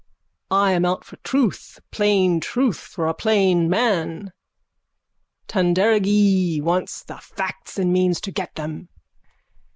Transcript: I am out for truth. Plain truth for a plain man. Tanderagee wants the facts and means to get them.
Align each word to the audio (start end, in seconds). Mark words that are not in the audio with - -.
I 0.49 0.71
am 0.71 0.83
out 0.83 1.05
for 1.05 1.17
truth. 1.17 1.77
Plain 1.91 2.39
truth 2.39 2.79
for 2.79 3.05
a 3.05 3.13
plain 3.13 3.69
man. 3.69 4.31
Tanderagee 5.47 6.59
wants 6.59 7.03
the 7.03 7.17
facts 7.19 7.77
and 7.77 7.93
means 7.93 8.19
to 8.21 8.31
get 8.31 8.55
them. 8.55 8.89